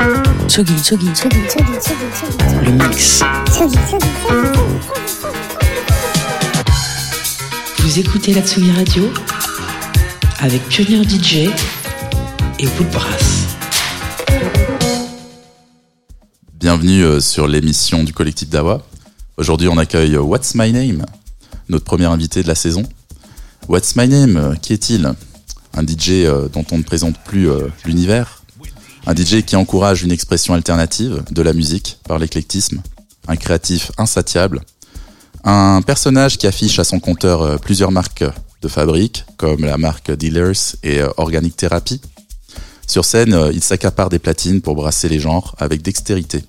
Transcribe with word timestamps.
Le 0.00 0.14
mix. 2.70 3.24
Vous 7.78 7.98
écoutez 7.98 8.32
la 8.32 8.42
Tsugi 8.42 8.70
Radio 8.70 9.10
avec 10.38 10.62
Pionnier 10.68 11.02
DJ 11.02 11.50
et 12.60 12.68
Woodbrass. 12.78 13.56
Bienvenue 16.54 17.02
euh, 17.02 17.18
sur 17.18 17.48
l'émission 17.48 18.04
du 18.04 18.12
collectif 18.12 18.48
Dawa. 18.48 18.86
Aujourd'hui, 19.36 19.66
on 19.68 19.78
accueille 19.78 20.14
euh, 20.14 20.22
What's 20.22 20.54
My 20.54 20.72
Name, 20.72 21.06
notre 21.68 21.84
premier 21.84 22.06
invité 22.06 22.44
de 22.44 22.48
la 22.48 22.54
saison. 22.54 22.84
What's 23.68 23.96
My 23.96 24.06
Name, 24.06 24.36
euh, 24.36 24.54
qui 24.54 24.74
est-il? 24.74 25.12
Un 25.74 25.82
DJ 25.82 26.24
dont 26.52 26.64
on 26.72 26.78
ne 26.78 26.82
présente 26.82 27.18
plus 27.24 27.48
l'univers. 27.84 28.37
Un 29.08 29.14
DJ 29.14 29.42
qui 29.42 29.56
encourage 29.56 30.02
une 30.02 30.12
expression 30.12 30.52
alternative 30.52 31.22
de 31.30 31.40
la 31.40 31.54
musique 31.54 31.98
par 32.06 32.18
l'éclectisme. 32.18 32.82
Un 33.26 33.36
créatif 33.36 33.90
insatiable. 33.96 34.60
Un 35.44 35.80
personnage 35.80 36.36
qui 36.36 36.46
affiche 36.46 36.78
à 36.78 36.84
son 36.84 37.00
compteur 37.00 37.58
plusieurs 37.58 37.90
marques 37.90 38.24
de 38.60 38.68
fabrique, 38.68 39.24
comme 39.38 39.64
la 39.64 39.78
marque 39.78 40.10
Dealers 40.10 40.76
et 40.82 41.00
Organic 41.16 41.56
Therapy. 41.56 42.02
Sur 42.86 43.06
scène, 43.06 43.48
il 43.50 43.62
s'accapare 43.62 44.10
des 44.10 44.18
platines 44.18 44.60
pour 44.60 44.74
brasser 44.74 45.08
les 45.08 45.20
genres 45.20 45.54
avec 45.56 45.80
dextérité. 45.80 46.44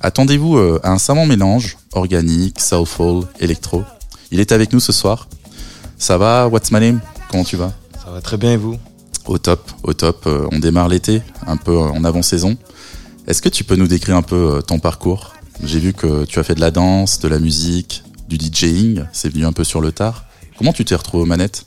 Attendez-vous 0.00 0.58
à 0.82 0.90
un 0.90 0.98
savant 0.98 1.24
mélange, 1.24 1.78
organique, 1.92 2.60
soulful, 2.60 3.28
électro. 3.38 3.84
Il 4.32 4.40
est 4.40 4.50
avec 4.50 4.72
nous 4.72 4.80
ce 4.80 4.90
soir. 4.92 5.28
Ça 5.98 6.18
va, 6.18 6.48
what's 6.48 6.72
my 6.72 6.80
name? 6.80 7.00
Comment 7.30 7.44
tu 7.44 7.56
vas? 7.56 7.72
Ça 8.04 8.10
va 8.10 8.20
très 8.20 8.38
bien 8.38 8.54
et 8.54 8.56
vous? 8.56 8.76
Au 9.26 9.38
top, 9.38 9.70
au 9.82 9.92
top. 9.92 10.28
On 10.52 10.58
démarre 10.58 10.88
l'été, 10.88 11.22
un 11.46 11.56
peu 11.56 11.76
en 11.76 12.04
avant-saison. 12.04 12.56
Est-ce 13.26 13.42
que 13.42 13.48
tu 13.48 13.64
peux 13.64 13.76
nous 13.76 13.88
décrire 13.88 14.16
un 14.16 14.22
peu 14.22 14.62
ton 14.66 14.78
parcours? 14.78 15.34
J'ai 15.62 15.80
vu 15.80 15.92
que 15.94 16.24
tu 16.24 16.38
as 16.38 16.42
fait 16.42 16.54
de 16.54 16.60
la 16.60 16.70
danse, 16.70 17.18
de 17.18 17.28
la 17.28 17.38
musique, 17.38 18.04
du 18.28 18.36
DJing, 18.36 19.04
c'est 19.12 19.28
venu 19.28 19.46
un 19.46 19.52
peu 19.52 19.64
sur 19.64 19.80
le 19.80 19.92
tard. 19.92 20.24
Comment 20.58 20.72
tu 20.72 20.84
t'es 20.84 20.94
retrouvé 20.94 21.22
aux 21.22 21.26
manettes? 21.26 21.64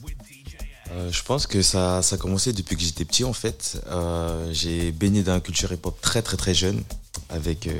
Euh, 0.91 1.09
je 1.11 1.23
pense 1.23 1.47
que 1.47 1.61
ça, 1.61 2.01
ça 2.01 2.15
a 2.15 2.17
commencé 2.17 2.53
depuis 2.53 2.75
que 2.75 2.81
j'étais 2.81 3.05
petit 3.05 3.23
en 3.23 3.33
fait. 3.33 3.81
Euh, 3.89 4.49
j'ai 4.51 4.91
baigné 4.91 5.23
dans 5.23 5.33
la 5.33 5.39
culture 5.39 5.71
hip-hop 5.71 5.99
très 6.01 6.21
très 6.21 6.37
très 6.37 6.53
jeune 6.53 6.81
avec 7.29 7.67
euh, 7.67 7.73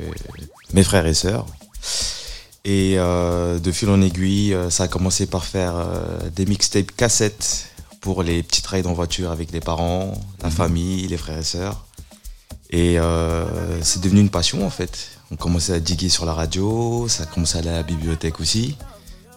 mes 0.72 0.84
frères 0.84 1.06
et 1.06 1.14
sœurs. 1.14 1.46
Et 2.66 2.96
de 2.96 3.72
fil 3.72 3.88
en 3.88 4.02
aiguille, 4.02 4.54
ça 4.68 4.82
a 4.82 4.88
commencé 4.88 5.24
par 5.24 5.46
faire 5.46 5.74
des 6.36 6.44
mixtapes 6.44 6.92
cassettes 6.94 7.69
pour 8.00 8.22
les 8.22 8.42
petits 8.42 8.62
rides 8.66 8.86
en 8.86 8.92
voiture 8.94 9.30
avec 9.30 9.52
les 9.52 9.60
parents, 9.60 10.14
la 10.42 10.48
Mhm. 10.48 10.54
famille, 10.54 11.06
les 11.06 11.16
frères 11.16 11.38
et 11.38 11.42
sœurs. 11.44 11.84
Et 12.70 12.98
c'est 13.82 14.00
devenu 14.00 14.20
une 14.20 14.30
passion 14.30 14.64
en 14.66 14.70
fait. 14.70 15.08
On 15.32 15.36
commençait 15.36 15.72
à 15.74 15.80
diguer 15.80 16.08
sur 16.08 16.24
la 16.24 16.34
radio, 16.34 17.06
ça 17.08 17.24
a 17.24 17.26
commencé 17.26 17.56
à 17.56 17.60
aller 17.60 17.68
à 17.70 17.72
la 17.74 17.82
bibliothèque 17.82 18.40
aussi. 18.40 18.76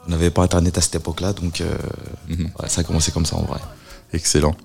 On 0.08 0.12
n'avait 0.12 0.32
pas 0.32 0.44
internet 0.44 0.78
à 0.78 0.82
cette 0.82 0.96
époque-là, 0.96 1.34
donc 1.34 1.62
euh, 1.62 1.76
Mhm. 2.30 2.52
ouais, 2.60 2.70
ça 2.70 2.82
a 2.82 2.84
commencé 2.84 3.12
comme 3.12 3.26
ça 3.26 3.36
en 3.38 3.44
vrai. 3.44 3.60
Excellent. 4.12 4.56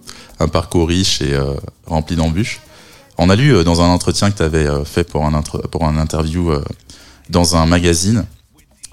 Un 0.41 0.49
parcours 0.49 0.89
riche 0.89 1.23
et 1.23 1.33
euh, 1.35 1.55
rempli 1.87 2.17
d'embûches. 2.17 2.61
On 3.19 3.31
a 3.31 3.37
lu 3.37 3.55
euh, 3.55 3.65
dans 3.65 3.81
un 3.81 3.89
entretien 3.89 4.31
que 4.31 4.37
tu 4.37 4.43
avais 4.43 4.67
fait 4.85 5.05
pour 5.05 5.25
un, 5.25 5.43
pour 5.43 5.85
un 5.85 5.97
interview 5.97 6.51
euh, 6.51 6.63
dans 7.31 7.57
un 7.57 7.67
magazine 7.67 8.27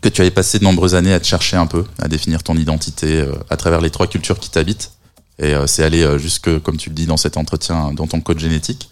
que 0.02 0.09
tu 0.09 0.22
avais 0.22 0.31
passé 0.31 0.59
de 0.59 0.63
nombreuses 0.63 0.94
années 0.96 1.13
à 1.13 1.19
te 1.19 1.25
chercher 1.25 1.58
un 1.58 1.68
peu, 1.68 1.84
à 2.00 2.08
définir 2.08 2.44
ton 2.44 2.56
identité 2.56 3.22
euh, 3.22 3.34
à 3.50 3.58
travers 3.58 3.81
les 3.81 3.90
trois 3.90 4.08
cultures 4.08 4.40
qui 4.40 4.50
t'habitent. 4.50 4.91
Et 5.40 5.53
euh, 5.53 5.68
c'est 5.68 5.84
aller 5.84 6.03
euh, 6.03 6.18
jusque, 6.18 6.59
comme 6.59 6.78
tu 6.78 6.90
le 6.90 6.96
dis 6.96 7.06
dans 7.06 7.18
cet 7.18 7.38
entretien, 7.38 7.94
dans 7.94 8.07
ton 8.07 8.22
code 8.22 8.40
génétique. 8.40 8.90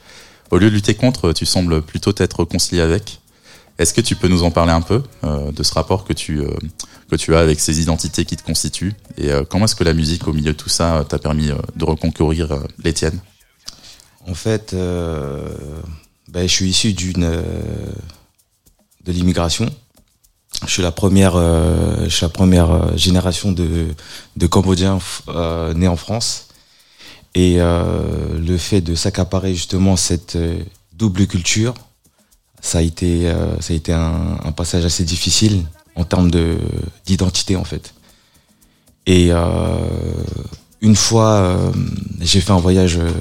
Au 0.51 0.57
lieu 0.57 0.69
de 0.69 0.75
lutter 0.75 0.93
contre, 0.93 1.31
tu 1.33 1.45
sembles 1.45 1.81
plutôt 1.81 2.11
t'être 2.13 2.39
réconcilié 2.41 2.81
avec. 2.81 3.21
Est-ce 3.79 3.93
que 3.93 4.01
tu 4.01 4.15
peux 4.15 4.27
nous 4.27 4.43
en 4.43 4.51
parler 4.51 4.71
un 4.71 4.81
peu 4.81 5.01
euh, 5.23 5.51
de 5.51 5.63
ce 5.63 5.73
rapport 5.73 6.05
que 6.05 6.13
tu, 6.13 6.41
euh, 6.41 6.51
que 7.09 7.15
tu 7.15 7.35
as 7.35 7.39
avec 7.39 7.59
ces 7.59 7.81
identités 7.81 8.23
qui 8.23 8.37
te 8.37 8.43
constituent? 8.43 8.93
Et 9.17 9.31
euh, 9.31 9.43
comment 9.49 9.65
est-ce 9.65 9.75
que 9.75 9.83
la 9.83 9.93
musique, 9.93 10.27
au 10.27 10.33
milieu 10.33 10.53
de 10.53 10.57
tout 10.57 10.69
ça, 10.69 10.97
euh, 10.97 11.03
t'a 11.03 11.17
permis 11.17 11.49
euh, 11.49 11.55
de 11.75 11.85
reconquérir 11.85 12.51
euh, 12.51 12.59
les 12.83 12.93
tiennes? 12.93 13.19
En 14.27 14.35
fait, 14.35 14.73
euh, 14.73 15.49
ben, 16.27 16.47
je 16.47 16.53
suis 16.53 16.69
issu 16.69 16.93
d'une 16.93 17.23
euh, 17.23 17.41
de 19.03 19.11
l'immigration. 19.11 19.73
Je 20.65 20.71
suis 20.71 20.81
la 20.81 20.91
première, 20.91 21.33
euh, 21.35 22.05
je 22.05 22.09
suis 22.09 22.25
la 22.25 22.29
première 22.29 22.71
euh, 22.71 22.95
génération 22.95 23.51
de, 23.51 23.87
de 24.37 24.47
Cambodgiens 24.47 24.99
euh, 25.29 25.73
nés 25.73 25.87
en 25.87 25.97
France. 25.97 26.47
Et 27.35 27.57
le 27.57 28.57
fait 28.57 28.81
de 28.81 28.93
s'accaparer 28.93 29.55
justement 29.55 29.95
cette 29.95 30.37
double 30.93 31.25
culture, 31.25 31.73
ça 32.61 32.77
a 32.77 32.81
été, 32.83 33.33
ça 33.59 33.73
a 33.73 33.75
été 33.75 33.91
un, 33.91 34.37
un 34.43 34.51
passage 34.51 34.85
assez 34.85 35.03
difficile 35.03 35.65
en 35.95 36.03
termes 36.03 36.29
de 36.29 36.59
d'identité 37.07 37.55
en 37.55 37.63
fait. 37.63 37.95
Et 39.05 39.29
euh, 39.31 39.41
une 40.81 40.95
fois, 40.95 41.31
euh, 41.31 41.71
j'ai 42.21 42.39
fait 42.39 42.51
un 42.51 42.59
voyage, 42.59 42.97
euh, 42.97 43.11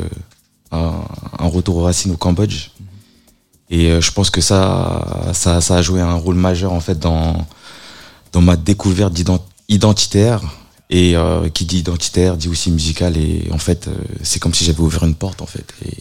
un, 0.70 1.04
un 1.38 1.46
retour 1.46 1.76
aux 1.76 1.82
racines 1.84 2.12
au 2.12 2.16
Cambodge. 2.16 2.70
Et 3.72 3.90
euh, 3.90 4.00
je 4.00 4.12
pense 4.12 4.30
que 4.30 4.40
ça, 4.40 5.32
ça, 5.32 5.60
ça 5.60 5.76
a 5.76 5.82
joué 5.82 6.00
un 6.00 6.14
rôle 6.14 6.36
majeur 6.36 6.72
en 6.72 6.80
fait 6.80 6.98
dans, 7.00 7.44
dans 8.32 8.42
ma 8.42 8.56
découverte 8.56 9.20
identitaire. 9.68 10.40
Et 10.90 11.16
euh, 11.16 11.48
qui 11.48 11.64
dit 11.64 11.78
identitaire 11.78 12.36
dit 12.36 12.48
aussi 12.48 12.70
musical. 12.70 13.16
Et 13.16 13.48
en 13.50 13.56
fait, 13.56 13.88
euh, 13.88 13.94
c'est 14.22 14.38
comme 14.38 14.52
si 14.52 14.64
j'avais 14.66 14.80
ouvert 14.80 15.04
une 15.04 15.14
porte 15.14 15.40
en 15.40 15.46
fait. 15.46 15.64
Et 15.86 15.96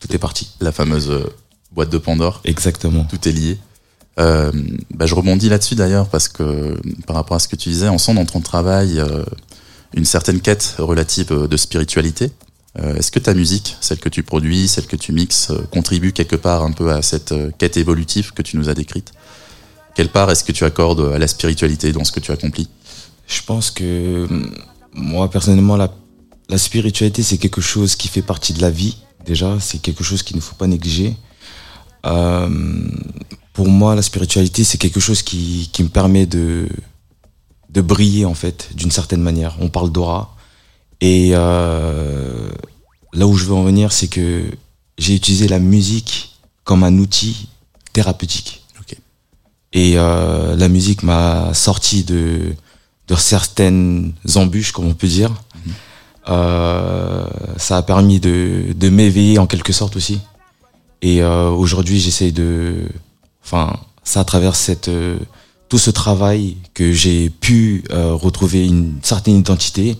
tout 0.00 0.14
est 0.14 0.18
parti. 0.18 0.50
La 0.60 0.70
fameuse 0.70 1.08
euh, 1.10 1.24
boîte 1.72 1.88
de 1.88 1.96
Pandore, 1.96 2.42
Exactement. 2.44 3.04
tout 3.04 3.26
est 3.26 3.32
lié. 3.32 3.58
Euh, 4.20 4.52
bah, 4.94 5.06
je 5.06 5.14
rebondis 5.14 5.48
là-dessus 5.48 5.74
d'ailleurs 5.76 6.08
parce 6.08 6.28
que 6.28 6.78
par 7.06 7.16
rapport 7.16 7.36
à 7.36 7.40
ce 7.40 7.48
que 7.48 7.56
tu 7.56 7.70
disais, 7.70 7.88
on 7.88 7.96
sent 7.96 8.12
dans 8.12 8.26
ton 8.26 8.40
travail 8.40 9.00
euh, 9.00 9.24
une 9.94 10.04
certaine 10.04 10.40
quête 10.40 10.76
relative 10.78 11.32
de 11.48 11.56
spiritualité. 11.56 12.32
Euh, 12.80 12.96
Est-ce 12.96 13.10
que 13.10 13.18
ta 13.18 13.34
musique, 13.34 13.76
celle 13.80 13.98
que 13.98 14.08
tu 14.08 14.22
produis, 14.22 14.68
celle 14.68 14.86
que 14.86 14.96
tu 14.96 15.12
mixes, 15.12 15.50
euh, 15.50 15.62
contribue 15.70 16.12
quelque 16.12 16.36
part 16.36 16.62
un 16.62 16.72
peu 16.72 16.90
à 16.90 17.02
cette 17.02 17.32
euh, 17.32 17.50
quête 17.56 17.76
évolutive 17.76 18.32
que 18.32 18.42
tu 18.42 18.56
nous 18.56 18.68
as 18.68 18.74
décrite? 18.74 19.12
Quelle 19.94 20.08
part 20.08 20.30
est-ce 20.30 20.42
que 20.42 20.52
tu 20.52 20.64
accordes 20.64 21.12
à 21.14 21.18
la 21.18 21.28
spiritualité 21.28 21.92
dans 21.92 22.02
ce 22.02 22.10
que 22.10 22.18
tu 22.18 22.32
accomplis? 22.32 22.68
Je 23.28 23.42
pense 23.42 23.70
que 23.70 24.26
hum, 24.28 24.52
moi 24.92 25.30
personnellement 25.30 25.76
la, 25.76 25.90
spiritualité 26.58 27.22
c'est 27.22 27.38
quelque 27.38 27.60
chose 27.60 27.96
qui 27.96 28.08
fait 28.08 28.22
partie 28.22 28.52
de 28.52 28.60
la 28.60 28.70
vie 28.70 28.96
déjà, 29.24 29.58
c'est 29.60 29.78
quelque 29.78 30.04
chose 30.04 30.22
qu'il 30.22 30.36
ne 30.36 30.42
faut 30.42 30.56
pas 30.56 30.66
négliger. 30.66 31.16
Pour 32.02 33.68
moi 33.68 33.94
la 33.94 34.02
spiritualité 34.02 34.62
c'est 34.62 34.78
quelque 34.78 35.00
chose 35.00 35.22
qui, 35.22 35.70
qui 35.72 35.82
me 35.84 35.88
permet 35.88 36.26
de, 36.26 36.68
de 37.70 37.80
briller 37.80 38.24
en 38.24 38.34
fait 38.34 38.68
d'une 38.74 38.90
certaine 38.90 39.22
manière. 39.22 39.56
On 39.60 39.68
parle 39.68 39.90
d'aura 39.90 40.33
et 41.00 41.30
euh, 41.32 42.50
là 43.12 43.26
où 43.26 43.36
je 43.36 43.44
veux 43.44 43.54
en 43.54 43.62
venir 43.64 43.92
c'est 43.92 44.08
que 44.08 44.44
j'ai 44.98 45.14
utilisé 45.14 45.48
la 45.48 45.58
musique 45.58 46.34
comme 46.64 46.82
un 46.82 46.98
outil 46.98 47.48
thérapeutique. 47.92 48.62
Ok. 48.80 48.96
Et 49.72 49.94
euh, 49.96 50.56
la 50.56 50.68
musique 50.68 51.02
m'a 51.02 51.52
sorti 51.54 52.04
de, 52.04 52.54
de 53.08 53.14
certaines 53.14 54.12
embûches, 54.34 54.72
comme 54.72 54.86
on 54.86 54.94
peut 54.94 55.08
dire. 55.08 55.32
Euh, 56.28 57.26
ça 57.58 57.76
a 57.76 57.82
permis 57.82 58.18
de, 58.18 58.72
de 58.74 58.88
m'éveiller 58.88 59.38
en 59.38 59.46
quelque 59.46 59.72
sorte 59.72 59.96
aussi. 59.96 60.20
Et 61.02 61.22
euh, 61.22 61.50
aujourd'hui, 61.50 62.00
j'essaie 62.00 62.32
de, 62.32 62.88
enfin, 63.44 63.78
ça 64.04 64.20
à 64.20 64.24
travers 64.24 64.56
cette, 64.56 64.88
euh, 64.88 65.18
tout 65.68 65.78
ce 65.78 65.90
travail 65.90 66.56
que 66.72 66.92
j'ai 66.92 67.28
pu 67.28 67.84
euh, 67.90 68.14
retrouver 68.14 68.64
une 68.64 68.98
certaine 69.02 69.36
identité 69.36 69.98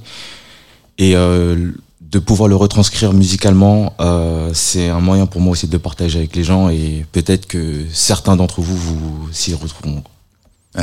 et 0.99 1.17
euh, 1.17 1.73
de 2.01 2.19
pouvoir 2.19 2.49
le 2.49 2.57
retranscrire 2.57 3.13
musicalement, 3.13 3.95
euh, 4.01 4.51
c'est 4.55 4.89
un 4.89 5.01
moyen 5.01 5.27
pour 5.27 5.41
moi 5.41 5.53
aussi 5.53 5.67
de 5.67 5.73
le 5.73 5.79
partager 5.79 6.19
avec 6.19 6.37
les 6.37 6.45
gens 6.45 6.69
et 6.69 7.05
peut-être 7.13 7.47
que 7.47 7.85
certains 7.93 8.37
d'entre 8.37 8.61
vous 8.61 8.77
vous 8.77 9.29
s'y 9.33 9.55
retrouveront. 9.55 10.03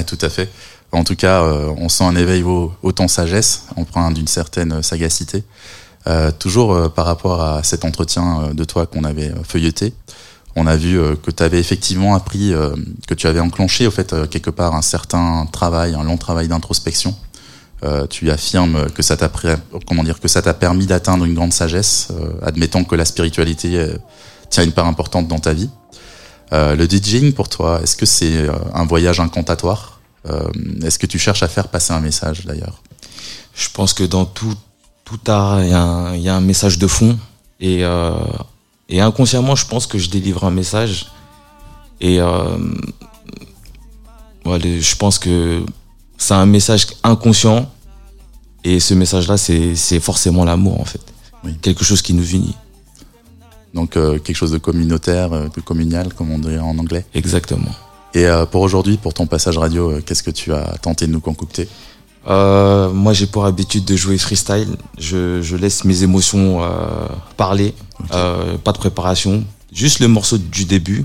Tout 0.08 0.18
à 0.22 0.30
fait. 0.30 0.50
En 0.94 1.04
tout 1.04 1.16
cas, 1.16 1.44
on 1.78 1.90
sent 1.90 2.04
un 2.04 2.16
éveil 2.16 2.44
au, 2.44 2.92
temps 2.94 3.08
sagesse, 3.08 3.66
empreint 3.76 4.12
d'une 4.12 4.28
certaine 4.28 4.82
sagacité. 4.82 5.44
toujours 6.40 6.92
par 6.94 7.06
rapport 7.06 7.42
à 7.42 7.64
cet 7.64 7.84
entretien 7.84 8.54
de 8.54 8.64
toi 8.64 8.86
qu'on 8.86 9.04
avait 9.04 9.34
feuilleté, 9.44 9.94
on 10.56 10.68
a 10.68 10.78
vu 10.78 10.98
que 11.24 11.32
tu 11.32 11.44
avais 11.44 11.60
effectivement 11.60 12.16
appris, 12.16 12.54
que 13.08 13.14
tu 13.14 13.28
avais 13.28 13.42
enclenché 13.42 13.86
au 13.86 13.92
fait 13.92 14.16
quelque 14.30 14.50
part 14.50 14.76
un 14.76 14.82
certain 14.82 15.46
travail, 15.52 15.94
un 15.94 16.04
long 16.04 16.18
travail 16.18 16.48
d'introspection 16.48 17.16
euh, 17.84 18.06
tu 18.06 18.30
affirmes 18.30 18.92
que 18.92 19.02
ça 19.02 19.18
t'a 19.18 19.28
permis 20.54 20.86
d'atteindre 20.86 21.26
une 21.26 21.34
grande 21.34 21.52
sagesse, 21.52 22.10
euh, 22.12 22.34
admettant 22.44 22.84
que 22.84 22.94
la 22.94 23.06
spiritualité 23.06 23.76
euh, 23.76 23.98
tient 24.52 24.64
une 24.64 24.72
part 24.72 24.86
importante 24.86 25.28
dans 25.28 25.40
ta 25.40 25.54
vie. 25.54 25.70
le 26.52 26.86
DJing 26.86 27.34
pour 27.34 27.50
toi, 27.50 27.82
est-ce 27.82 27.96
que 27.96 28.06
c'est 28.06 28.48
un 28.74 28.86
voyage 28.86 29.20
incantatoire? 29.20 30.00
Est-ce 30.84 31.00
que 31.00 31.08
tu 31.08 31.18
cherches 31.18 31.42
à 31.42 31.48
faire 31.48 31.70
passer 31.70 31.94
un 31.94 32.02
message 32.02 32.46
d'ailleurs? 32.46 32.84
Je 33.56 33.70
pense 33.74 33.94
que 33.94 34.04
dans 34.04 34.26
tout 34.26 34.56
tout 35.06 35.20
art, 35.28 35.64
il 35.64 35.70
y, 35.70 36.30
a 36.30 36.36
un 36.36 36.42
message 36.42 36.78
de 36.78 36.88
fond. 36.88 37.18
Et 37.60 37.84
inconsciemment, 38.92 39.56
je 39.56 39.66
pense 39.66 39.88
que 39.88 39.98
je 39.98 40.10
délivre 40.10 40.44
un 40.44 40.52
message. 40.52 41.08
Et 42.02 42.18
je 44.46 44.96
pense 44.98 45.18
que 45.20 45.64
c'est 46.22 46.36
un 46.36 46.46
message 46.46 46.88
inconscient. 47.04 47.68
Et 48.64 48.80
ce 48.80 48.94
message-là, 48.94 49.38
c'est 49.38 50.00
forcément 50.00 50.46
l'amour, 50.46 50.80
en 50.80 50.86
fait. 50.86 51.02
Quelque 51.62 51.84
chose 51.84 52.04
qui 52.04 52.14
nous 52.14 52.30
unit. 52.30 52.56
Donc, 53.74 53.98
euh, 53.98 54.20
quelque 54.20 54.36
chose 54.36 54.52
de 54.52 54.60
communautaire, 54.60 55.34
euh, 55.34 55.48
de 55.56 55.62
communal, 55.62 56.14
comme 56.14 56.30
on 56.30 56.38
dirait 56.38 56.60
en 56.60 56.78
anglais. 56.78 57.06
Exactement. 57.16 57.72
Et 58.14 58.28
euh, 58.28 58.46
pour 58.46 58.62
aujourd'hui, 58.62 58.98
pour 58.98 59.16
ton 59.16 59.26
passage 59.26 59.58
radio, 59.58 60.00
qu'est-ce 60.06 60.22
que 60.22 60.30
tu 60.30 60.54
as 60.54 60.78
tenté 60.80 61.08
de 61.08 61.12
nous 61.12 61.22
concocter? 61.22 61.68
Moi, 62.28 63.14
j'ai 63.14 63.26
pour 63.26 63.46
habitude 63.46 63.84
de 63.86 63.96
jouer 63.96 64.20
freestyle. 64.20 64.76
Je, 65.00 65.56
laisse 65.56 65.86
mes 65.86 66.04
émotions 66.04 66.62
parler. 67.36 67.74
pas 68.10 68.72
de 68.74 68.78
préparation. 68.78 69.44
Juste 69.74 70.00
le 70.02 70.08
morceau 70.08 70.38
du 70.38 70.66
début. 70.66 71.04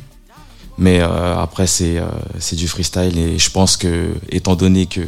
Mais 0.79 1.01
euh, 1.01 1.37
après, 1.39 1.67
c'est 1.67 1.99
euh, 1.99 2.07
c'est 2.39 2.57
du 2.57 2.69
freestyle 2.69 3.19
et 3.19 3.39
je 3.39 3.51
pense 3.51 3.77
que, 3.77 4.15
étant 4.29 4.57
donné 4.57 4.87
que 4.87 5.01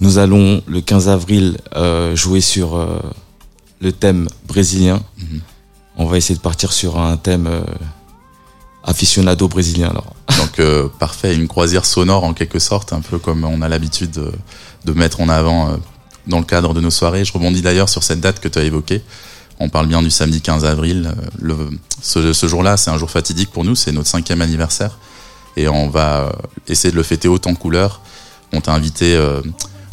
nous 0.00 0.18
allons 0.18 0.62
le 0.66 0.80
15 0.80 1.08
avril 1.08 1.58
euh, 1.76 2.16
jouer 2.16 2.40
sur 2.40 2.88
le 3.80 3.92
thème 3.92 4.28
brésilien, 4.48 5.02
mhm. 5.18 5.40
on 5.96 6.06
va 6.06 6.16
essayer 6.16 6.34
de 6.34 6.40
partir 6.40 6.72
sur 6.72 6.98
un 6.98 7.16
thème 7.16 7.48
aficionado 8.82 9.46
brésilien. 9.46 9.90
Alors. 9.90 10.14
Donc 10.38 10.88
parfait, 10.98 11.34
une 11.34 11.46
croisière 11.46 11.84
sonore 11.84 12.24
en 12.24 12.32
quelque 12.32 12.58
sorte, 12.58 12.92
un 12.92 13.00
peu 13.00 13.18
comme 13.18 13.44
on 13.44 13.60
a 13.62 13.68
l'habitude 13.68 14.10
de, 14.10 14.32
de, 14.84 14.92
mettre 14.92 15.20
en 15.20 15.28
avant 15.28 15.78
dans 16.26 16.38
le 16.38 16.44
cadre 16.44 16.74
de 16.74 16.80
nos 16.80 16.90
soirées. 16.90 17.24
Je 17.24 17.32
rebondis 17.32 17.62
d'ailleurs 17.62 17.88
sur 17.88 18.02
cette 18.02 18.20
date 18.20 18.40
que 18.40 18.48
tu 18.48 18.58
as 18.58 18.62
évoquée. 18.62 19.02
On 19.60 19.68
parle 19.68 19.86
bien 19.86 20.02
du 20.02 20.10
samedi 20.10 20.40
15 20.40 20.64
avril. 20.64 21.12
Le, 21.40 21.56
ce, 22.02 22.46
jour-là, 22.46 22.76
c'est 22.76 22.90
un 22.90 22.98
jour 22.98 23.10
fatidique 23.10 23.50
pour 23.50 23.64
nous, 23.64 23.74
c'est 23.74 23.92
notre 23.92 24.08
cinquième 24.08 24.42
anniversaire. 24.42 24.98
Et 25.56 25.68
on 25.68 25.88
va 25.88 26.32
essayer 26.68 26.90
de 26.90 26.96
le 26.96 27.02
fêter 27.02 27.28
autant 27.28 27.52
de 27.52 27.58
couleurs. 27.58 28.00
On 28.52 28.60
t'a 28.60 28.72
invité 28.74 29.14
euh, 29.14 29.40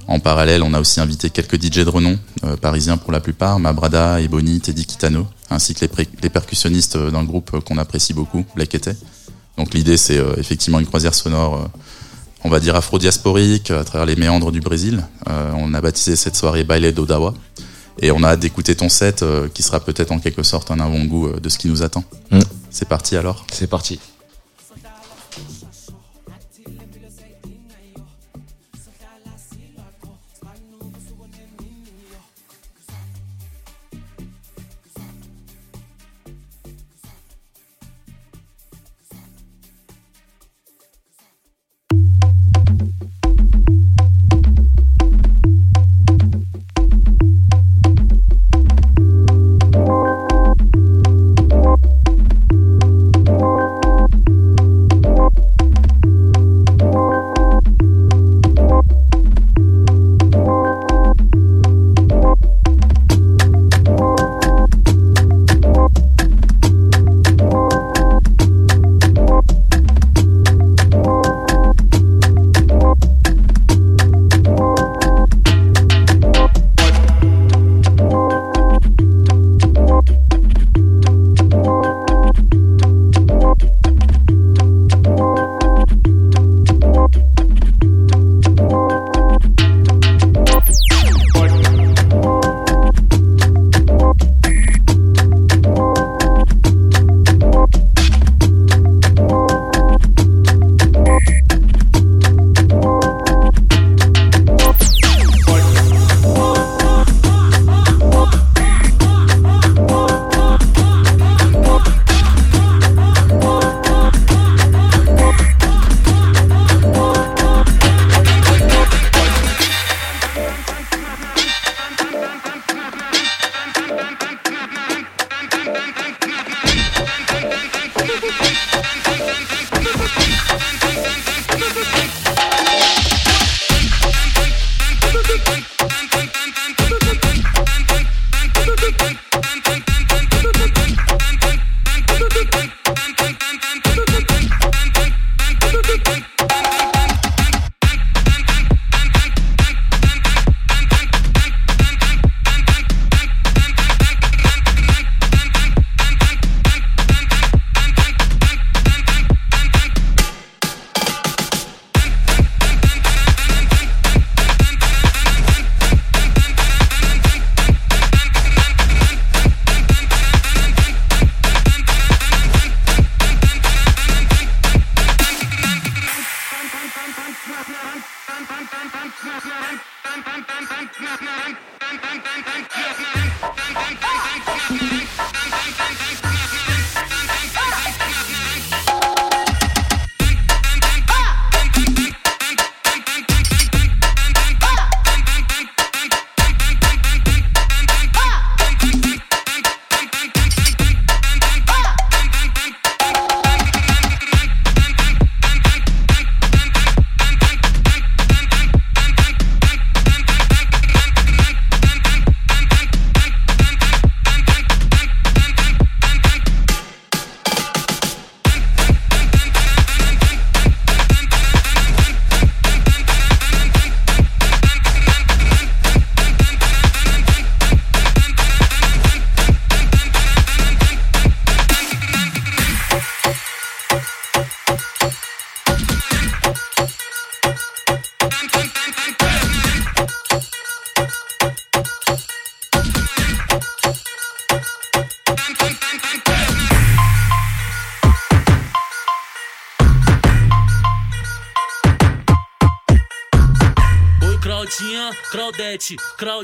en 0.07 0.19
parallèle, 0.19 0.63
on 0.63 0.73
a 0.73 0.79
aussi 0.79 0.99
invité 0.99 1.29
quelques 1.29 1.61
DJ 1.61 1.85
de 1.85 1.89
renom, 1.89 2.17
euh, 2.43 2.57
parisiens 2.57 2.97
pour 2.97 3.11
la 3.11 3.19
plupart, 3.19 3.59
Mabrada, 3.59 4.19
Ebony, 4.21 4.59
Teddy 4.59 4.85
Kitano, 4.85 5.27
ainsi 5.49 5.73
que 5.73 5.85
les, 6.21 6.29
percussionnistes 6.29 6.95
le 6.95 7.11
groupe 7.25 7.59
qu'on 7.63 7.77
apprécie 7.77 8.13
beaucoup, 8.13 8.45
Black 8.55 8.73
Était. 8.75 8.95
Donc 9.57 9.73
l'idée, 9.73 9.97
c'est 9.97 10.17
euh, 10.17 10.33
effectivement 10.37 10.79
une 10.79 10.87
croisière 10.87 11.13
sonore, 11.13 11.69
on 12.43 12.49
va 12.49 12.59
dire 12.59 12.75
afro-diasporique, 12.75 13.71
à 13.71 13.83
travers 13.83 14.05
les 14.05 14.15
méandres 14.15 14.51
du 14.51 14.61
Brésil. 14.61 15.03
on 15.27 15.73
a 15.73 15.81
baptisé 15.81 16.15
cette 16.15 16.35
soirée 16.35 16.63
Baile 16.63 16.93
d'Odawa. 16.93 17.33
Et 18.01 18.11
on 18.11 18.23
a 18.23 18.29
hâte 18.29 18.39
d'écouter 18.39 18.75
ton 18.75 18.89
set 18.89 19.23
euh, 19.23 19.47
qui 19.53 19.63
sera 19.63 19.79
peut-être 19.79 20.11
en 20.11 20.19
quelque 20.19 20.43
sorte 20.43 20.71
un 20.71 20.79
avant-goût 20.79 21.27
euh, 21.27 21.39
de 21.39 21.49
ce 21.49 21.57
qui 21.57 21.67
nous 21.67 21.83
attend. 21.83 22.03
Mm. 22.31 22.39
C'est 22.69 22.87
parti 22.87 23.17
alors 23.17 23.45
C'est 23.51 23.67
parti. 23.67 23.99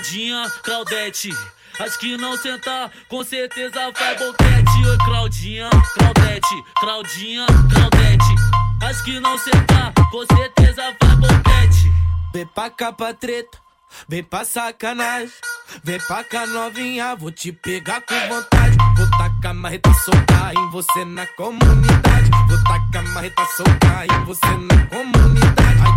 Claudinha, 0.06 0.52
Claudete. 0.62 1.36
As 1.80 1.98
que 1.98 2.16
não 2.16 2.38
sentar, 2.38 2.92
com 3.10 3.24
certeza 3.24 3.92
vai 3.92 4.16
boquete. 4.16 4.88
Oi, 4.88 4.98
Claudinha, 5.00 5.70
Claudete, 5.98 6.64
Claudinha, 6.80 7.46
Claudete. 7.74 8.36
As 8.84 9.02
que 9.02 9.20
não 9.20 9.36
sentar, 9.36 9.92
com 10.12 10.24
certeza 10.28 10.96
vai 11.02 11.16
boquete. 11.16 11.92
Vem 12.32 12.46
pra 12.46 12.70
cá 12.70 12.94
pra 12.94 13.16
treta, 13.16 13.58
vem 14.08 14.24
pra 14.24 14.46
sacanagem. 14.46 15.34
Vem 15.84 16.00
pra 16.00 16.24
cá 16.24 16.46
novinha, 16.46 17.16
vou 17.16 17.32
te 17.32 17.52
pegar 17.52 18.02
com 18.02 18.20
vontade. 18.28 18.78
Vou 18.96 19.10
tacar 19.10 19.56
marreta 19.56 19.92
soltar 20.06 20.54
em 20.56 20.70
você 20.70 21.04
na 21.04 21.26
comunidade. 21.26 22.30
Vou 22.48 22.64
tacar 22.64 23.04
marreta 23.08 23.44
soltar 23.58 24.06
em 24.06 24.24
você 24.26 24.46
na 24.46 24.86
comunidade. 24.86 25.45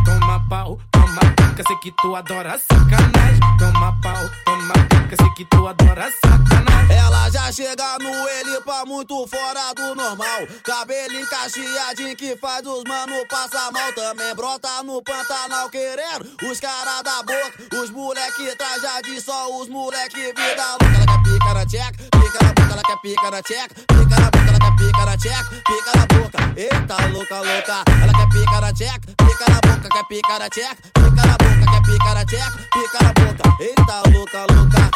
Toma 0.04 0.44
pau, 0.48 0.78
toma 0.90 1.20
pica, 1.36 1.62
sei 1.66 1.76
que 1.76 1.92
tu 1.92 2.14
adora 2.14 2.58
sacanagem. 2.58 3.40
Toma 3.58 3.98
pau, 4.02 4.30
toma 4.44 4.74
pica, 4.88 5.16
sei 5.20 5.30
que 5.34 5.44
tu 5.44 5.66
adora 5.66 6.10
sacanagem. 6.10 6.96
Ela 6.96 7.30
já 7.30 7.52
chega 7.52 7.98
no 7.98 8.28
ele 8.28 8.60
pra 8.62 8.84
muito 8.86 9.26
fora 9.26 9.74
do 9.74 9.94
normal. 9.94 10.46
Cabelo 10.64 11.20
encaixadinho 11.20 12.16
que 12.16 12.36
faz 12.36 12.66
os 12.66 12.84
mano 12.84 13.26
passar 13.28 13.70
mal. 13.72 13.92
Também 13.92 14.34
brota 14.34 14.82
no 14.82 15.02
Pantanal 15.02 15.68
querendo 15.70 16.28
os 16.50 16.60
caras 16.60 17.02
da 17.02 17.22
boca. 17.22 17.80
Os 17.82 17.90
moleque 17.90 18.56
trajadinho, 18.56 19.20
só 19.20 19.60
os 19.60 19.68
moleque 19.68 20.32
vida 20.32 20.68
louca. 20.70 20.86
Ela 20.86 21.06
quer 21.06 21.22
pica 21.22 21.54
na 21.54 21.66
tcheca, 21.66 22.04
pica 22.10 22.38
na 22.44 22.52
boca, 22.52 22.72
ela 22.72 22.82
quer 22.82 22.96
pica 22.98 23.30
na 23.30 23.42
tcheca. 23.42 23.88
Pica 24.08 24.20
na 24.20 24.30
boca, 24.30 24.48
ela 24.48 24.58
quer 24.58 24.76
pica 24.76 25.04
na 25.04 25.16
tcheca, 25.18 25.50
pica 25.66 25.92
na 25.94 26.06
boca. 26.06 26.38
Eita, 26.56 27.06
louca, 27.08 27.40
louca. 27.40 27.84
Ela 28.02 28.12
quer 28.14 28.28
pica 28.30 28.60
na 28.60 28.72
tcheca, 28.72 29.00
pica 29.18 29.44
na 29.50 29.60
boca, 29.60 29.88
quer 29.90 30.04
pica 30.08 30.38
na 30.38 30.48
tcheca. 30.48 30.76
Pica 30.94 31.26
na 31.26 31.36
boca, 31.36 31.64
quer 31.70 31.82
pica 31.82 32.14
na 32.14 32.24
tcheca, 32.24 32.58
pica 32.72 32.98
na 33.02 33.12
boca. 33.12 33.62
Eita, 33.62 34.02
louca, 34.10 34.46
louca. 34.50 34.90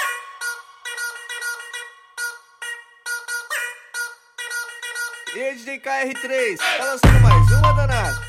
E 5.35 5.41
aí, 5.41 5.57
DJ 5.57 5.81
KR3, 5.81 6.57
tá 6.57 6.85
lançando 6.85 7.21
mais 7.21 7.53
uma 7.53 7.73
danada. 7.73 8.22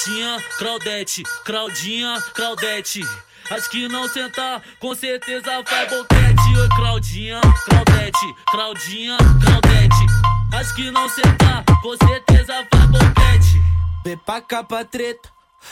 Claudinha, 0.00 0.42
Claudete, 0.56 1.22
Claudinha, 1.44 2.22
Claudete. 2.34 3.02
As 3.50 3.68
que 3.68 3.86
não 3.86 4.08
sentar, 4.08 4.62
com 4.78 4.94
certeza 4.94 5.62
vai 5.62 5.86
boquete. 5.90 6.58
Oi, 6.58 6.68
Claudinha, 6.74 7.40
Claudete, 7.68 8.34
Claudinha, 8.50 9.18
Claudete. 9.18 10.06
As 10.54 10.72
que 10.72 10.90
não 10.90 11.06
sentar, 11.06 11.64
com 11.82 11.94
certeza 11.98 12.66
vai 12.72 12.86
boquete. 12.86 13.62
Vem 14.02 14.16
pra 14.16 14.40
cá 14.40 14.64
pra 14.64 14.86
treta, 14.86 15.28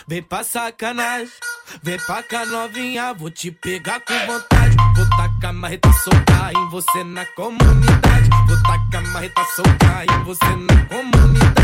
vem 0.07 0.23
pra 0.23 0.45
sacanagem. 0.45 1.33
Vem 1.83 1.99
pra 1.99 2.23
cá 2.23 2.45
novinha, 2.45 3.15
vou 3.15 3.31
te 3.31 3.51
pegar 3.51 4.01
com 4.01 4.19
vontade. 4.27 4.77
Vou 4.95 5.09
tacar 5.09 5.55
marreta 5.55 5.91
soltar 6.05 6.53
em 6.55 6.69
você 6.69 7.03
na 7.03 7.25
comunidade. 7.25 8.29
Vou 8.47 8.63
tacar 8.63 9.03
marreta 9.07 9.43
soltar 9.57 10.05
em 10.05 10.25
você 10.25 10.45
na 10.45 10.85
comunidade. 10.85 11.58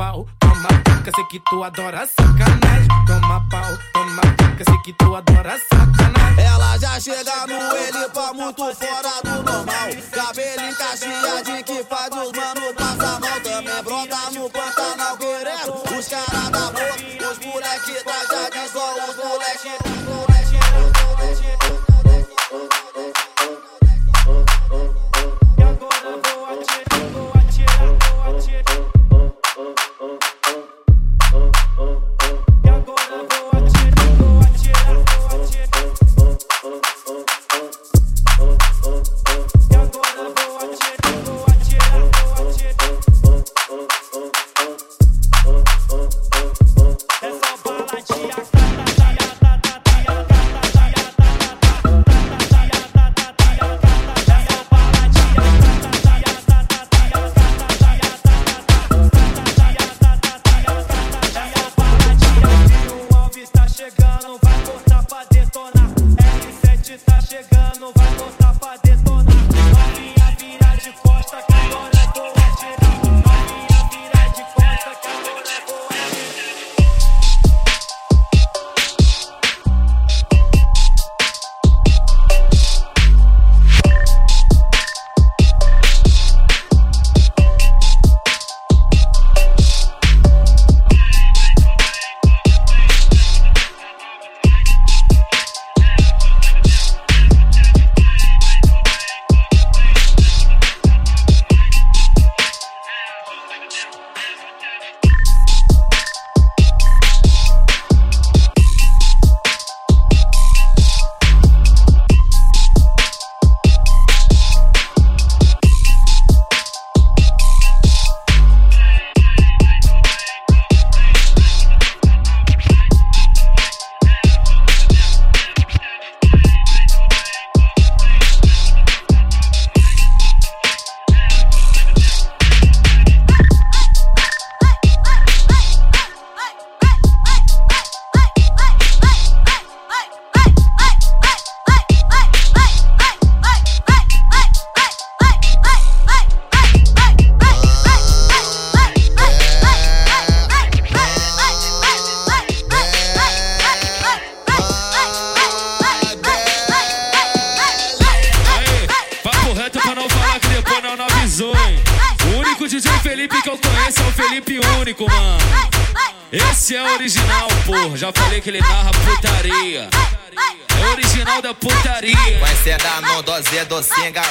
Pau, 0.00 0.26
toma 0.38 0.68
pica, 0.82 1.12
sei 1.14 1.24
que 1.26 1.38
tu 1.40 1.62
adora 1.62 2.06
sacanagem. 2.06 2.88
Toma 3.06 3.46
pau, 3.50 3.76
toma 3.92 4.22
pica, 4.38 4.64
sei 4.64 4.78
que 4.78 4.94
tu 4.94 5.14
adora 5.14 5.58
sacanagem. 5.68 6.42
Ela 6.42 6.78
já 6.78 6.98
chega 6.98 7.46
no 7.46 7.76
ele 7.76 8.08
pra 8.08 8.32
muito 8.32 8.62
fora 8.76 9.20
do 9.22 9.42
normal. 9.42 9.90
Cabelo 10.10 10.70
encaixadinho 10.70 11.64
que 11.64 11.84
faz 11.84 12.08
os 12.16 12.32
mano 12.32 12.74
passar 12.78 13.20
mal. 13.20 13.40
Também 13.42 13.82
brota 13.84 14.30
no 14.30 14.48
Pantanal 14.48 15.18
querendo 15.18 15.98
os 15.98 16.08
caras 16.08 16.48
da 16.48 16.70
boca. 16.70 17.30
Os 17.30 17.38
moleque 17.44 18.02
trajadinho, 18.02 18.68
só 18.72 18.94
os 19.06 19.16
moleque. 19.16 20.29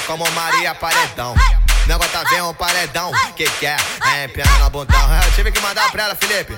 Como 0.05 0.29
Maria 0.31 0.75
Paredão. 0.75 1.35
Negócio 1.87 2.11
tá 2.11 2.23
vendo 2.29 2.49
um 2.49 2.53
paredão, 2.53 3.11
que 3.35 3.49
que 3.49 3.65
é? 3.65 3.77
É, 4.13 4.27
pena 4.27 4.59
na 4.59 4.69
bundão. 4.69 4.99
Eu 5.25 5.31
tive 5.33 5.51
que 5.51 5.59
mandar 5.59 5.91
pra 5.91 6.03
ela, 6.03 6.15
Felipe. 6.15 6.55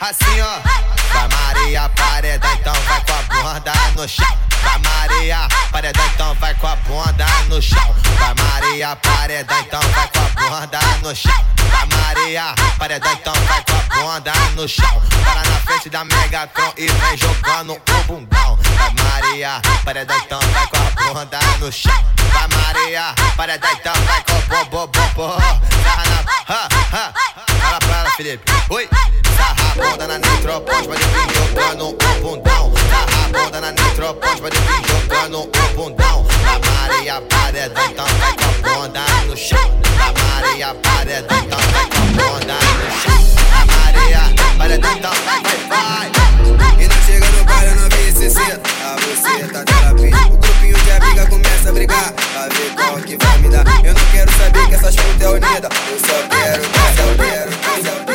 Assim, 0.00 0.40
ó. 0.40 0.97
Vai 1.12 1.28
Maria, 1.28 1.88
paredão, 1.90 2.52
então 2.54 2.74
vai 2.74 3.00
com 3.00 3.12
a 3.12 3.22
bunda 3.22 3.72
no 3.96 4.08
chão. 4.08 4.38
Vai 4.62 4.78
Maria, 4.78 5.48
paredão, 5.70 6.06
então 6.06 6.34
vai 6.34 6.54
com 6.54 6.66
a 6.66 6.76
bunda 6.76 7.26
no 7.48 7.62
chão. 7.62 7.94
Vai 8.18 8.34
Maria, 8.34 8.96
paredão, 8.96 9.60
então 9.60 9.80
vai 9.80 10.08
com 10.08 10.18
a 10.18 10.60
bunda 10.60 10.80
no 11.02 11.16
chão. 11.16 11.44
Vai 11.70 11.86
Maria, 11.86 12.54
paredão, 12.78 13.12
então 13.12 13.34
vai 13.34 13.62
com 13.62 13.72
a 13.72 14.14
bunda 14.14 14.32
no 14.54 14.68
chão. 14.68 15.02
Para 15.24 15.48
na 15.48 15.60
frente 15.60 15.90
da 15.90 16.04
Megatron 16.04 16.72
e 16.76 16.86
vem 16.86 17.16
jogando 17.16 17.72
o 17.72 18.04
bundão. 18.04 18.58
Vai 18.76 18.94
Maria, 19.04 19.60
paredão, 19.84 20.16
então 20.18 20.40
vai 20.40 20.66
com 20.66 20.76
a 20.76 21.12
bunda 21.14 21.38
no 21.58 21.72
chão. 21.72 22.04
Vai 22.32 22.48
Maria, 22.48 23.14
paredão, 23.36 23.70
então 23.72 23.94
vai 24.04 24.22
com 24.24 24.54
o 24.54 24.64
bo, 24.66 24.86
bo, 24.86 25.08
bo, 25.14 25.28
na, 25.38 26.54
ha, 26.54 26.68
ha. 26.92 27.12
Fala 27.60 27.78
pra 27.78 27.96
ela, 27.98 28.10
Felipe. 28.10 28.52
Oi. 28.70 28.88
Sarra 29.36 29.67
bunda 29.78 30.06
na 30.08 30.18
nitropós, 30.18 30.86
pode 30.86 31.02
vir 31.02 31.34
jogando 31.34 31.88
o 31.88 32.20
bundão. 32.20 32.72
Sarra 32.90 33.24
a 33.24 33.28
bunda 33.28 33.60
na 33.60 33.70
nitropós, 33.70 34.40
pode 34.40 34.58
vir 34.58 34.82
jogando 34.88 35.40
o 35.42 35.74
bundão. 35.74 36.26
Vai 36.42 36.60
Maria, 36.88 37.20
paredão, 37.22 37.84
então 37.86 38.06
vai 38.06 38.34
com 38.34 38.44
a 38.44 38.74
bunda 38.74 39.00
no 39.26 39.36
chão. 39.36 39.80
Vai 39.96 40.42
Maria, 40.42 40.74
paredão, 40.74 41.38
então 41.38 41.58
vai 41.58 41.86
com 41.86 41.96
a 41.96 42.06
bunda 42.10 42.54
no 42.54 42.90
chão. 43.00 43.20
Vai 43.50 43.64
Maria, 43.76 44.20
paredão, 44.58 44.92
então 44.92 45.12
vai, 45.24 45.42
vai, 45.42 46.10
vai. 46.10 46.82
E 46.82 46.88
não 46.88 47.02
chega 47.06 47.30
no 47.30 47.44
baile, 47.44 47.74
não 47.74 47.88
vi 47.88 48.30
cedo. 48.30 48.60
A 48.82 48.96
você 48.96 49.46
tá 49.48 49.64
terapia. 49.64 50.26
O 50.26 50.36
grupinho 50.36 50.78
de 50.78 50.90
amiga 50.90 51.26
começa 51.26 51.68
a 51.68 51.72
brigar. 51.72 52.12
Pra 52.12 52.48
ver 52.48 52.70
qual 52.74 52.96
que 52.98 53.16
vai 53.16 53.38
me 53.38 53.48
dar. 53.48 53.64
Eu 53.84 53.94
não 53.94 54.04
quero 54.12 54.32
saber 54.32 54.68
que 54.68 54.74
essas 54.74 54.96
putas 54.96 55.22
é 55.22 55.28
unida. 55.28 55.68
Eu 55.88 55.98
só 56.00 56.28
quero, 56.28 56.62
quero, 56.68 56.96
só 56.96 57.24
quero, 57.24 58.07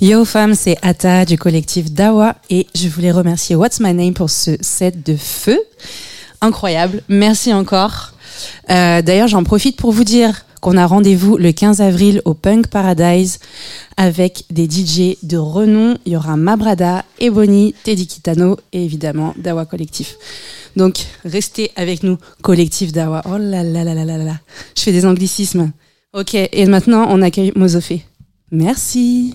Yo 0.00 0.24
femme, 0.24 0.54
c'est 0.54 0.76
Atta 0.82 1.24
du 1.24 1.36
collectif 1.36 1.90
Dawa 1.90 2.36
et 2.50 2.68
je 2.72 2.86
voulais 2.86 3.10
remercier 3.10 3.56
What's 3.56 3.80
My 3.80 3.92
Name 3.92 4.14
pour 4.14 4.30
ce 4.30 4.52
set 4.60 5.04
de 5.04 5.16
feu. 5.16 5.58
Incroyable, 6.40 7.02
merci 7.08 7.52
encore. 7.52 8.12
Euh, 8.70 9.02
d'ailleurs, 9.02 9.26
j'en 9.26 9.42
profite 9.42 9.76
pour 9.76 9.90
vous 9.90 10.04
dire 10.04 10.44
qu'on 10.60 10.76
a 10.76 10.86
rendez-vous 10.86 11.36
le 11.36 11.50
15 11.50 11.80
avril 11.80 12.22
au 12.26 12.34
Punk 12.34 12.68
Paradise 12.68 13.40
avec 13.96 14.44
des 14.50 14.66
DJ 14.70 15.16
de 15.24 15.36
renom. 15.36 15.98
Il 16.06 16.12
y 16.12 16.16
aura 16.16 16.36
Mabrada, 16.36 17.04
Ebony, 17.18 17.74
Teddy 17.82 18.06
Kitano 18.06 18.56
et 18.72 18.84
évidemment 18.84 19.34
Dawa 19.36 19.66
Collectif. 19.66 20.14
Donc 20.76 21.06
restez 21.24 21.72
avec 21.74 22.04
nous, 22.04 22.18
Collectif 22.42 22.92
Dawa. 22.92 23.22
Oh 23.26 23.36
là 23.36 23.64
là 23.64 23.82
là 23.82 23.94
là 23.94 24.04
là 24.04 24.18
là. 24.18 24.38
Je 24.76 24.82
fais 24.82 24.92
des 24.92 25.04
anglicismes. 25.04 25.72
Ok, 26.12 26.34
et 26.34 26.66
maintenant 26.66 27.08
on 27.10 27.20
accueille 27.20 27.52
Mozofé. 27.56 28.04
Merci. 28.52 29.34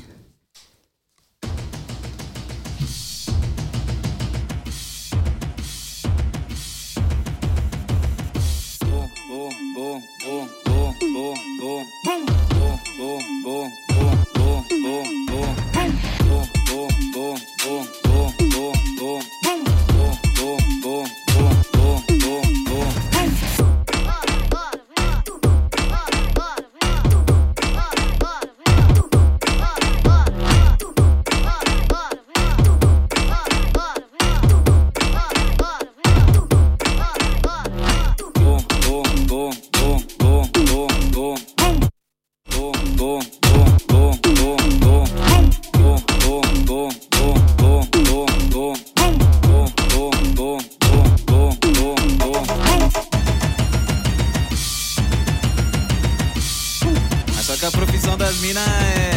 que 57.64 57.68
a 57.68 57.72
profissão 57.72 58.18
das 58.18 58.42
minas 58.42 58.68
é. 58.68 59.13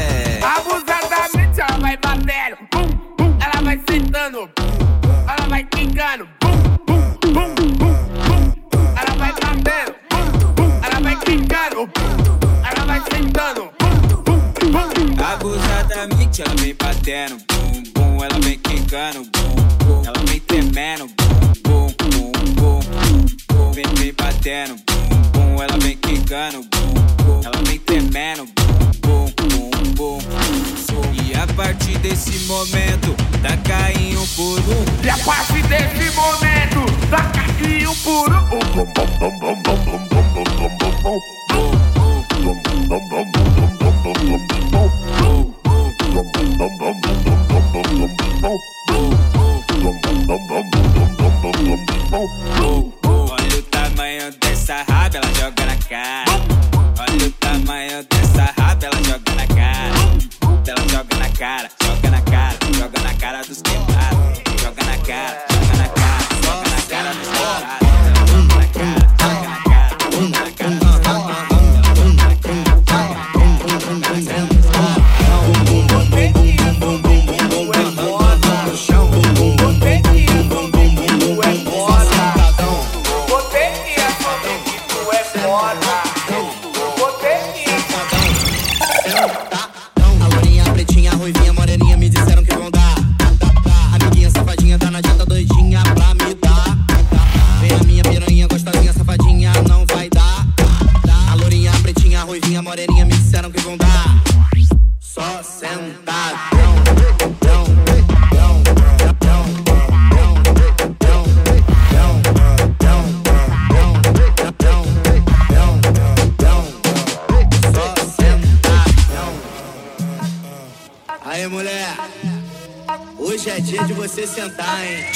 é 123.57 123.61
dia 123.61 123.83
de 123.85 123.95
você 123.95 124.27
sentar, 124.27 124.85
hein? 124.85 125.07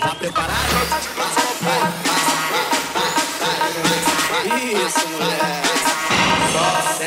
Tá 0.00 0.14
preparado? 0.14 0.56
Isso, 4.46 5.08
mulher. 5.08 5.62
Só 6.52 6.99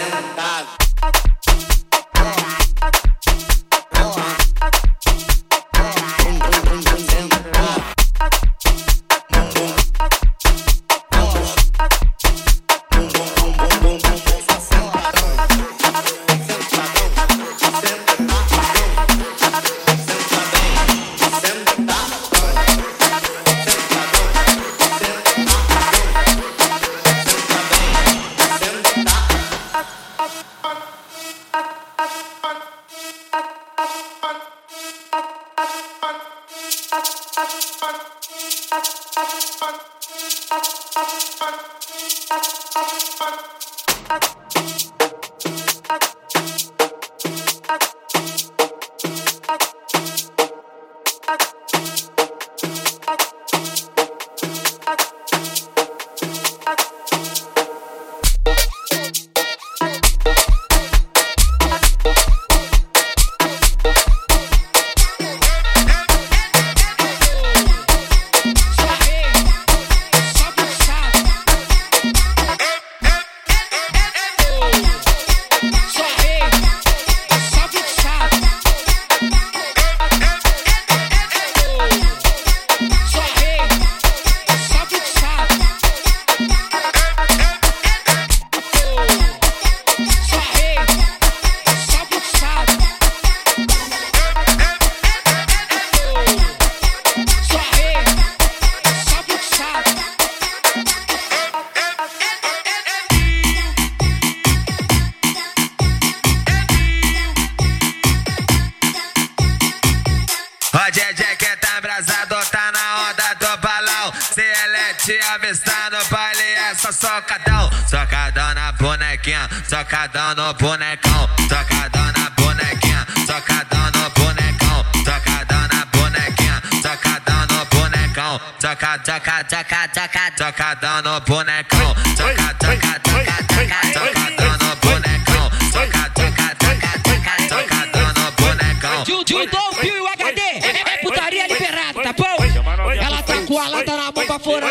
te 115.06 115.20
avistar 115.20 115.92
no 115.92 116.00
baile, 116.10 116.42
é 116.42 116.74
só 116.76 116.92
socadão. 116.92 117.70
Socadão 117.90 118.54
na 118.54 118.72
bonequinha, 118.72 119.50
socadão 119.68 120.34
no 120.36 120.54
bonecão. 120.54 121.30
Socadão 121.50 122.12
na 122.14 122.30
bonequinha, 122.30 123.06
socadão 123.28 123.92
no 123.92 124.10
bonecão. 124.12 124.86
Socadão 125.04 125.68
na 125.68 125.86
bonequinha, 125.88 126.62
socadão 126.82 127.46
no 127.48 127.66
bonecão. 127.66 128.42
Soca, 128.62 129.02
soca, 129.06 129.46
soca, 129.50 129.90
soca, 129.94 130.32
socadão 130.38 131.02
no 131.02 131.20
bonecão. 131.22 131.83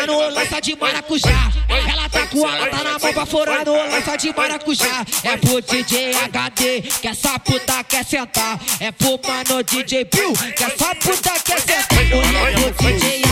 No 0.07 0.29
lança 0.29 0.61
de 0.61 0.75
maracujá. 0.75 1.51
Ela 1.67 2.09
tá 2.09 2.27
com 2.27 2.45
a 2.45 2.55
lata 2.55 2.83
na 2.83 2.99
mão 2.99 3.13
pra 3.13 3.25
furar 3.25 3.65
no 3.65 3.73
lança 3.73 4.15
de 4.17 4.33
maracujá. 4.35 5.05
É 5.23 5.37
pro 5.37 5.61
DJ 5.61 6.13
HD, 6.15 6.81
que 6.81 7.07
essa 7.07 7.39
puta 7.39 7.83
quer 7.83 8.05
sentar. 8.05 8.59
É 8.79 8.91
pro 8.91 9.19
mano 9.27 9.63
DJ 9.63 10.05
Bill, 10.05 10.33
que 10.55 10.63
essa 10.63 10.95
puta 10.95 11.31
quer 11.43 11.59
sentar. 11.59 11.87
É 11.91 12.71
pro 12.71 12.87
DJ 12.87 13.22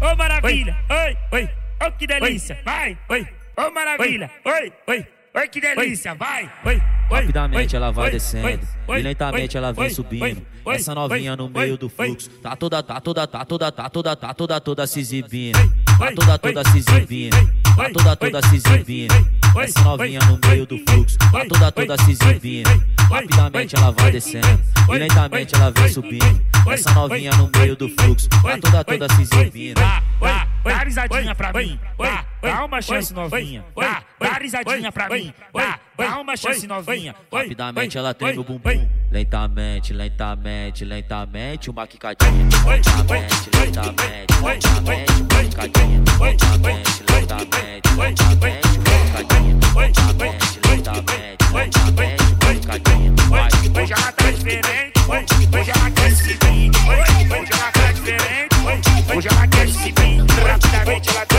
Ô 0.00 0.16
maravilha, 0.16 0.76
oi, 0.90 1.16
oi, 1.32 1.48
oi. 1.80 1.92
Que 1.98 2.06
delícia, 2.06 2.58
vai, 2.64 2.96
oi, 3.08 3.26
ô 3.56 3.70
maravilha, 3.70 4.30
oi, 4.44 4.72
oi, 4.86 5.06
oi 5.34 5.48
que 5.48 5.60
delícia, 5.60 6.14
vai, 6.14 6.50
oi, 6.64 6.80
Rapidamente 7.10 7.74
ela 7.76 7.90
vai 7.90 8.10
descendo 8.10 8.60
e 8.88 9.02
lentamente 9.02 9.56
ela 9.56 9.72
vem 9.72 9.90
subindo. 9.90 10.42
Essa 10.66 10.94
novinha 10.94 11.36
no 11.36 11.48
meio 11.48 11.76
do 11.76 11.88
fluxo, 11.88 12.30
tá 12.42 12.56
toda, 12.56 12.82
tá 12.82 13.00
toda, 13.00 13.26
tá 13.26 13.44
toda, 13.44 13.70
tá 13.70 13.90
toda, 13.90 14.16
tá 14.16 14.34
toda, 14.34 14.60
toda 14.60 14.86
se 14.86 15.00
exibindo. 15.00 15.58
Tá 15.98 16.12
toda, 16.12 16.38
toda 16.38 16.64
se 16.70 16.78
exibindo. 16.78 17.36
Tá 17.76 17.90
toda, 17.90 18.16
toda 18.16 18.48
se 18.48 18.56
exibindo. 18.56 19.14
Essa 19.60 19.80
novinha 19.82 20.20
no 20.20 20.38
meio 20.48 20.66
do 20.66 20.78
fluxo, 20.78 21.18
tá 21.18 21.44
toda, 21.46 21.72
toda 21.72 21.98
se 21.98 22.10
exibindo. 22.12 22.70
Rapidamente 23.10 23.76
ela 23.76 23.90
vai 23.90 24.12
descendo 24.12 24.60
e 24.88 24.98
lentamente 24.98 25.54
ela 25.54 25.70
vem 25.70 25.88
subindo. 25.88 26.46
Essa 26.70 26.92
novinha 26.92 27.32
no 27.32 27.50
meio 27.58 27.76
do 27.76 27.88
fluxo, 27.88 28.28
tá 28.28 28.58
toda, 28.58 28.84
toda 28.84 29.08
se 29.14 29.22
exibindo. 29.22 29.80
Dá, 30.64 30.78
risadinha 30.78 31.34
pra 31.34 31.52
mim, 31.52 31.78
dá, 31.98 32.24
dá 32.40 32.64
uma 32.64 32.80
chance 32.82 33.12
novinha, 33.12 33.64
dá, 33.76 34.02
dá 34.18 34.32
risadinha 34.38 34.90
pra 34.90 35.08
mim, 35.08 35.32
dá, 35.52 35.78
dá 35.96 36.18
uma 36.18 36.36
chance 36.36 36.66
novinha. 36.66 37.14
Rapidamente 37.32 37.98
ela 37.98 38.14
treme 38.14 38.38
o 38.38 38.44
bumbum. 38.44 38.88
Lentamente, 39.10 39.92
lentamente, 39.92 40.84
lentamente, 40.84 41.70
uma 41.70 41.86
quicadinha. 41.86 42.32
Lentamente, 42.66 43.50
lentamente, 43.54 44.34
lentamente, 44.42 45.10
uma 45.30 45.44
quicadinha. 45.44 46.02
Lentamente, 46.18 47.04
lentamente, 47.12 47.92
lentamente, 47.92 48.64
uma 48.64 48.92
quicadinha. 49.12 49.54
Lentamente, 49.76 50.60
lentamente, 50.66 51.44
lentamente, 51.52 53.22
uma 53.28 53.48
quicadinha. 53.48 53.82
Hoje 53.82 53.92
ela 53.92 54.12
tá 54.12 54.30
diferente, 54.30 54.92
hoje 55.52 55.70
ela 55.70 55.90
quer 55.90 56.10
se 56.10 56.32
vir, 56.34 56.70
hoje 56.88 57.52
ela 57.52 57.72
tá 57.72 57.92
diferente, 57.92 58.54
hoje 59.14 59.28
ela 59.28 59.46
quer. 59.46 59.73
Echa 60.96 61.12
la 61.12 61.33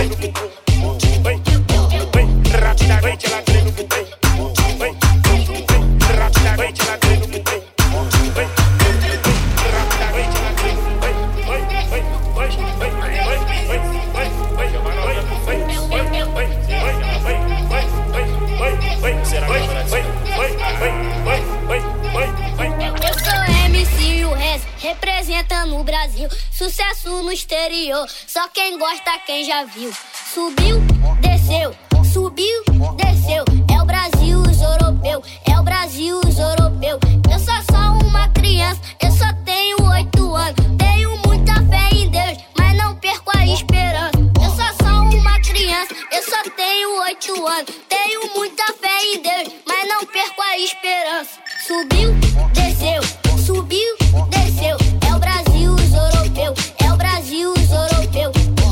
Sucesso 26.66 27.22
no 27.22 27.32
exterior, 27.32 28.07
só 28.26 28.47
quem 28.47 28.80
gosta, 28.80 29.20
quem 29.24 29.45
já 29.45 29.66
viu. 29.66 29.93
Subiu, 30.34 30.82
desceu, 31.22 31.76
subiu, 32.11 32.63
desceu. 32.95 33.45
É 33.72 33.80
o 33.80 33.86
Brasil, 33.86 34.39
os 34.39 34.59
europeu, 34.59 35.22
é 35.47 35.59
o 35.59 35.63
Brasil, 35.63 36.20
os 36.28 36.39
europeu. 36.39 36.97
Eu 37.32 37.38
sou 37.38 37.53
só 37.70 38.03
uma 38.03 38.28
criança, 38.30 38.82
eu 38.99 39.11
só 39.11 39.32
tenho 39.45 39.78
oito 39.91 40.36
anos. 40.36 40.55
Tenho 40.80 41.16
muita 41.28 41.53
fé 41.53 41.89
em 41.91 42.09
Deus, 42.09 42.38
mas 42.57 42.76
não 42.76 42.95
perco 42.95 43.38
a 43.38 43.45
esperança. 43.45 44.18
Eu 44.18 44.49
sou 44.49 44.76
só 44.82 45.01
uma 45.16 45.39
criança, 45.41 45.93
eu 46.11 46.24
só 46.24 46.49
tenho 46.49 46.99
oito 47.03 47.45
anos. 47.45 47.76
Tenho 47.88 48.34
muita 48.36 48.66
fé 48.74 49.03
em 49.13 49.22
Deus, 49.22 49.53
mas 49.68 49.88
não 49.88 50.03
perco 50.07 50.41
a 50.41 50.57
esperança. 50.57 51.30
Subiu, 51.68 52.11
desceu, 52.53 53.03
subiu, 53.38 53.95
desceu. 54.30 54.78
É 55.07 55.16
o 55.16 55.20
Brasil, 55.20 55.55
europeu. 55.97 56.53
É 56.83 56.91
o 56.93 56.97
Brasil, 56.97 57.53
os. 57.53 57.65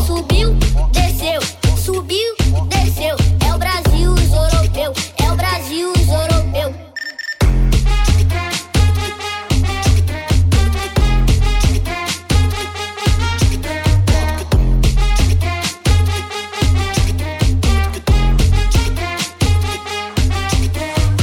Subiu, 0.08 0.54
desceu, 0.92 1.42
subiu, 1.78 2.36
desceu. 2.68 3.16
É 3.48 3.54
o 3.54 3.58
Brasil, 3.58 4.14
os. 4.14 4.32
É 5.18 5.32
o 5.32 5.36
Brasil, 5.36 5.94
zoropeou. 6.06 6.74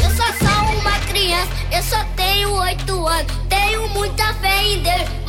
Eu 0.03 0.11
só 0.17 0.25
sou 0.39 0.79
uma 0.79 0.99
criança, 1.09 1.51
Eu 1.73 1.83
só 1.83 2.05
tenho 2.17 2.53
oito 2.55 3.07
anos, 3.07 3.33
tenho 3.49 3.89
muita 3.89 4.35
fé 4.35 4.63
em 4.63 4.83
Deus 4.83 5.20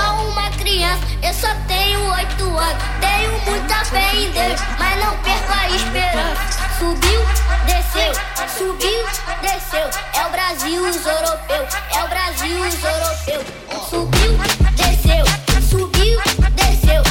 só 0.00 0.14
uma 0.24 0.50
criança, 0.50 1.02
eu 1.22 1.34
só 1.34 1.54
tenho 1.66 2.00
oito 2.12 2.44
anos. 2.44 2.82
Tenho 3.00 3.32
muita 3.44 3.84
fé 3.84 4.14
em 4.14 4.30
Deus, 4.30 4.60
mas 4.78 5.04
não 5.04 5.16
perco 5.18 5.52
a 5.52 5.68
esperança. 5.68 6.60
Subiu, 6.78 7.20
desceu, 7.66 8.12
subiu, 8.56 9.04
desceu. 9.42 9.90
É 10.14 10.26
o 10.26 10.30
Brasil, 10.30 10.82
os 10.88 11.06
europeus, 11.06 11.74
é 11.94 12.04
o 12.04 12.08
Brasil, 12.08 12.66
os 12.66 12.84
europeus. 12.84 13.46
Subiu, 13.90 14.38
desceu, 14.76 15.24
subiu, 15.68 16.20
desceu. 16.54 17.09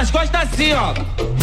elas 0.00 0.10
costas 0.10 0.42
assim, 0.50 0.72
ó. 0.72 1.39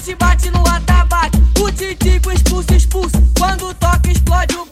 bate, 0.00 0.14
bate 0.14 0.50
no 0.50 0.62
atabaque. 0.66 1.38
O 1.60 1.70
Titico 1.70 2.30
expulso, 2.32 2.74
expulso. 2.74 3.16
Quando 3.36 3.74
toca, 3.74 4.10
explode 4.10 4.56
o 4.56 4.69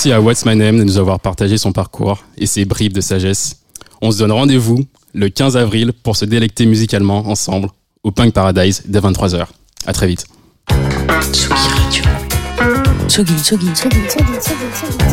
Merci 0.00 0.12
à 0.12 0.20
What's 0.22 0.46
My 0.46 0.56
Name 0.56 0.78
de 0.78 0.84
nous 0.84 0.96
avoir 0.96 1.20
partagé 1.20 1.58
son 1.58 1.72
parcours 1.72 2.24
et 2.38 2.46
ses 2.46 2.64
bribes 2.64 2.94
de 2.94 3.02
sagesse. 3.02 3.56
On 4.00 4.10
se 4.10 4.16
donne 4.16 4.32
rendez-vous 4.32 4.86
le 5.12 5.28
15 5.28 5.58
avril 5.58 5.92
pour 5.92 6.16
se 6.16 6.24
délecter 6.24 6.64
musicalement 6.64 7.28
ensemble 7.28 7.68
au 8.02 8.10
Punk 8.10 8.32
Paradise 8.32 8.84
dès 8.86 8.98
23h. 8.98 9.44
À 9.84 9.92
très 9.92 10.06
vite. 10.06 10.24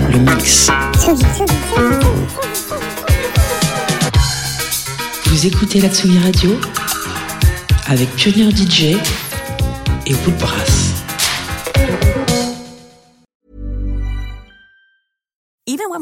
Le 0.09 0.19
mix. 0.19 0.71
Vous 5.25 5.45
écoutez 5.45 5.81
la 5.81 5.89
Tsugi 5.89 6.19
Radio 6.19 6.57
avec 7.87 8.09
Pionnier 8.15 8.49
DJ 8.51 8.95
et 10.05 10.13
Woodbrass. 10.25 10.86